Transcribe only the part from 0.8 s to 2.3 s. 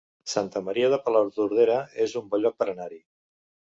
de Palautordera es